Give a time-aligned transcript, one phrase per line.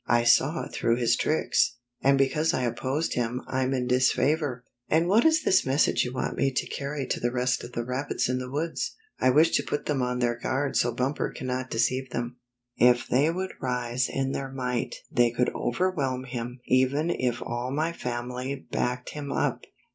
[0.07, 5.25] I saw through his tricks, and because I opposed him I'm in disfavor." "And what
[5.25, 8.39] is this message you want me to carry to the rest of the rabbits in
[8.39, 12.37] the woods?"" I wish to put them on their guard so Bumper cannot deceive them.
[12.77, 17.93] If they would rise in their might they could overwhelm him even if all my
[17.93, 19.65] family backed him up.